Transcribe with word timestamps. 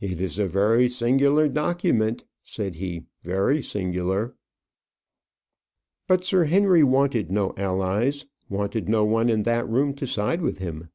"It 0.00 0.18
is 0.18 0.38
a 0.38 0.46
very 0.46 0.88
singular 0.88 1.46
document," 1.46 2.24
said 2.42 2.76
he; 2.76 3.04
"very 3.22 3.60
singular." 3.60 4.34
But 6.08 6.24
Sir 6.24 6.44
Henry 6.44 6.82
wanted 6.82 7.30
no 7.30 7.52
allies 7.58 8.24
wanted 8.48 8.88
no 8.88 9.04
one 9.04 9.28
in 9.28 9.42
that 9.42 9.68
room 9.68 9.92
to 9.96 10.06
side 10.06 10.40
with 10.40 10.56
him. 10.56 10.88